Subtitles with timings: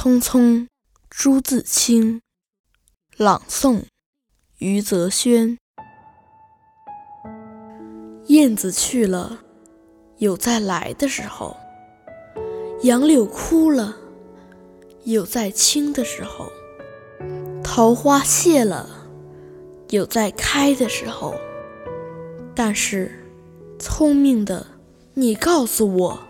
[0.00, 0.68] 匆匆，
[1.10, 2.22] 朱自清。
[3.16, 3.82] 朗诵：
[4.58, 5.58] 余则轩。
[8.28, 9.40] 燕子去了，
[10.18, 11.56] 有再来的时候；
[12.84, 13.96] 杨柳枯了，
[15.02, 16.46] 有再青的时候；
[17.64, 18.88] 桃花谢了，
[19.90, 21.34] 有再开的时候。
[22.54, 23.24] 但是，
[23.80, 24.64] 聪明的
[25.14, 26.20] 你，告诉我，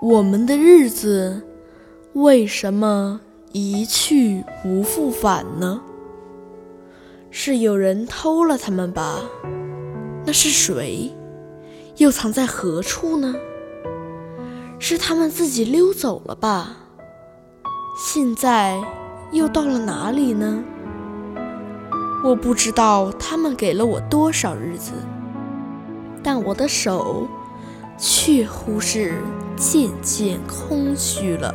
[0.00, 1.46] 我们的日子。
[2.14, 3.22] 为什么
[3.52, 5.80] 一去不复返呢？
[7.30, 9.20] 是有人偷了他们吧？
[10.26, 11.10] 那是谁？
[11.96, 13.34] 又藏在何处呢？
[14.78, 16.76] 是他们自己溜走了吧？
[17.96, 18.78] 现在
[19.30, 20.62] 又到了哪里呢？
[22.22, 24.92] 我不知道他们给了我多少日子，
[26.22, 27.26] 但我的手
[27.96, 29.14] 却乎是
[29.56, 31.54] 渐渐空虚了。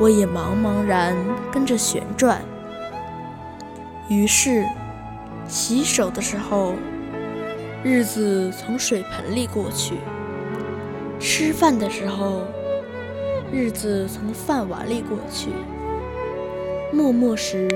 [0.00, 1.16] 我也茫茫然
[1.52, 2.42] 跟着旋转。
[4.08, 4.66] 于是，
[5.46, 6.74] 洗手的时候，
[7.82, 9.94] 日子从水盆里过去；
[11.20, 12.42] 吃饭的时候，
[13.52, 15.50] 日子从饭碗里过去；
[16.92, 17.68] 默默时，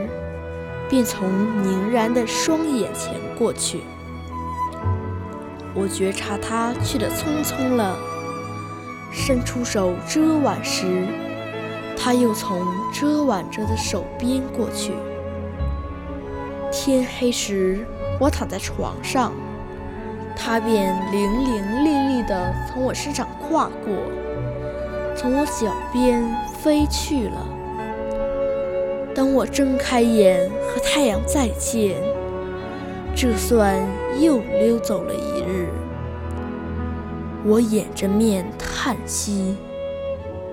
[0.88, 1.28] 便从
[1.62, 3.82] 凝然的双眼前过去。
[5.74, 7.96] 我觉察他去得匆匆了，
[9.12, 11.06] 伸出手遮挽时。
[11.98, 14.92] 他又从遮挽着的手边过去。
[16.70, 17.84] 天黑时，
[18.20, 19.32] 我躺在床上，
[20.36, 23.94] 他便伶伶俐俐地从我身上跨过，
[25.16, 26.24] 从我脚边
[26.62, 27.46] 飞去了。
[29.14, 31.96] 当我睁开眼和太阳再见，
[33.16, 33.76] 这算
[34.20, 35.68] 又溜走了一日。
[37.44, 39.56] 我掩着面叹息。